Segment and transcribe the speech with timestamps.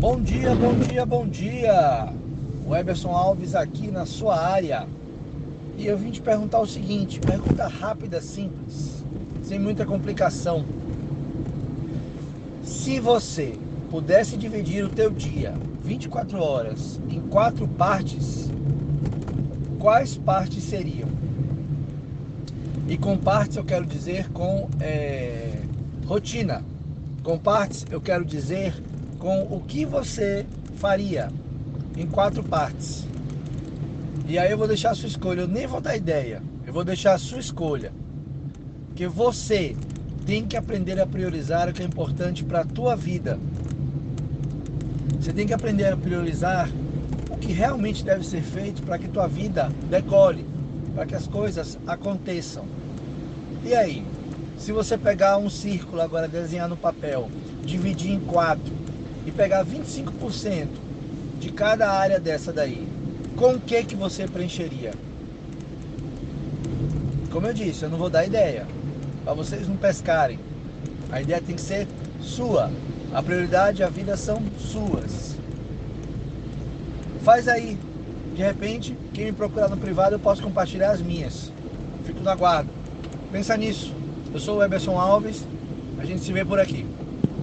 [0.00, 2.10] Bom dia, bom dia, bom dia.
[2.66, 4.88] O Eberson Alves aqui na sua área.
[5.76, 9.04] E eu vim te perguntar o seguinte, pergunta rápida, simples,
[9.42, 10.64] sem muita complicação.
[12.64, 13.58] Se você
[13.90, 15.52] pudesse dividir o teu dia
[15.84, 18.50] 24 horas em quatro partes,
[19.78, 21.10] quais partes seriam?
[22.88, 25.58] E com partes eu quero dizer com é,
[26.06, 26.64] rotina.
[27.22, 28.72] Com partes eu quero dizer
[29.20, 31.30] com o que você faria
[31.96, 33.06] em quatro partes.
[34.26, 36.82] E aí eu vou deixar a sua escolha, eu nem vou dar ideia, eu vou
[36.82, 37.92] deixar a sua escolha.
[38.96, 39.76] Que você
[40.26, 43.38] tem que aprender a priorizar o que é importante para a tua vida.
[45.20, 46.70] Você tem que aprender a priorizar
[47.30, 50.46] o que realmente deve ser feito para que tua vida decole,
[50.94, 52.64] para que as coisas aconteçam.
[53.64, 54.02] E aí,
[54.56, 57.28] se você pegar um círculo agora, desenhar no papel,
[57.64, 58.80] dividir em quatro
[59.26, 60.68] e pegar 25%
[61.38, 62.86] de cada área dessa daí,
[63.36, 64.92] com o que que você preencheria?
[67.30, 68.66] Como eu disse, eu não vou dar ideia,
[69.24, 70.38] para vocês não pescarem.
[71.10, 71.86] A ideia tem que ser
[72.20, 72.70] sua.
[73.12, 75.36] A prioridade e a vida são suas.
[77.22, 77.78] Faz aí.
[78.34, 81.52] De repente, quem me procurar no privado, eu posso compartilhar as minhas.
[82.04, 82.70] Fico no aguardo.
[83.30, 83.92] Pensa nisso.
[84.32, 85.44] Eu sou o Eberson Alves.
[85.98, 86.86] A gente se vê por aqui.